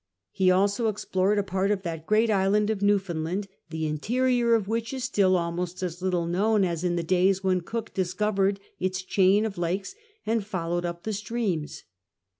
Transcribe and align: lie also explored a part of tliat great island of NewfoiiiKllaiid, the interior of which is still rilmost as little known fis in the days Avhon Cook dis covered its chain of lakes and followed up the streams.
lie 0.39 0.49
also 0.49 0.87
explored 0.87 1.37
a 1.37 1.43
part 1.43 1.69
of 1.69 1.83
tliat 1.83 2.07
great 2.07 2.31
island 2.31 2.71
of 2.71 2.79
NewfoiiiKllaiid, 2.79 3.45
the 3.69 3.85
interior 3.85 4.55
of 4.55 4.67
which 4.67 4.93
is 4.95 5.03
still 5.03 5.33
rilmost 5.33 5.83
as 5.83 6.01
little 6.01 6.25
known 6.25 6.63
fis 6.63 6.83
in 6.83 6.95
the 6.95 7.03
days 7.03 7.41
Avhon 7.41 7.63
Cook 7.63 7.93
dis 7.93 8.15
covered 8.15 8.59
its 8.79 9.03
chain 9.03 9.45
of 9.45 9.59
lakes 9.59 9.93
and 10.25 10.43
followed 10.43 10.85
up 10.85 11.03
the 11.03 11.13
streams. 11.13 11.83